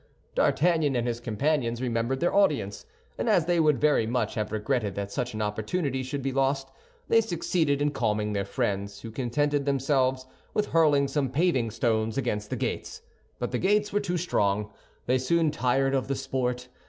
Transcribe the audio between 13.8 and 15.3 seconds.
were too strong. They